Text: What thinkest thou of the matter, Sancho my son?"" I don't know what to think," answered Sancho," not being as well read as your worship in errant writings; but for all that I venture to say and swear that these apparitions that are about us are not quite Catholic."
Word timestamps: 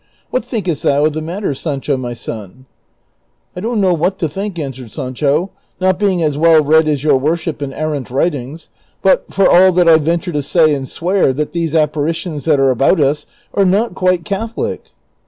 What 0.31 0.43
thinkest 0.43 0.81
thou 0.81 1.05
of 1.05 1.13
the 1.13 1.21
matter, 1.21 1.53
Sancho 1.53 1.95
my 1.95 2.13
son?"" 2.13 2.65
I 3.55 3.59
don't 3.59 3.79
know 3.79 3.93
what 3.93 4.17
to 4.17 4.27
think," 4.27 4.57
answered 4.57 4.91
Sancho," 4.91 5.51
not 5.79 5.99
being 5.99 6.23
as 6.23 6.39
well 6.39 6.63
read 6.63 6.87
as 6.87 7.03
your 7.03 7.17
worship 7.17 7.61
in 7.61 7.71
errant 7.71 8.09
writings; 8.09 8.67
but 9.03 9.31
for 9.31 9.47
all 9.47 9.71
that 9.73 9.87
I 9.87 9.99
venture 9.99 10.31
to 10.31 10.41
say 10.41 10.73
and 10.73 10.87
swear 10.89 11.31
that 11.33 11.53
these 11.53 11.75
apparitions 11.75 12.45
that 12.45 12.59
are 12.59 12.71
about 12.71 12.99
us 12.99 13.27
are 13.53 13.63
not 13.63 13.93
quite 13.93 14.25
Catholic." 14.25 14.85